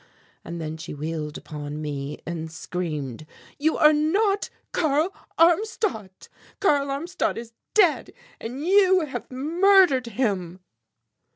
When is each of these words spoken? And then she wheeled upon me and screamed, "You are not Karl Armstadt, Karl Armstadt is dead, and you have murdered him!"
And 0.43 0.59
then 0.59 0.77
she 0.77 0.95
wheeled 0.95 1.37
upon 1.37 1.79
me 1.79 2.17
and 2.25 2.51
screamed, 2.51 3.27
"You 3.59 3.77
are 3.77 3.93
not 3.93 4.49
Karl 4.71 5.13
Armstadt, 5.37 6.27
Karl 6.59 6.89
Armstadt 6.89 7.37
is 7.37 7.53
dead, 7.75 8.11
and 8.39 8.65
you 8.65 9.01
have 9.01 9.29
murdered 9.29 10.07
him!" 10.07 10.59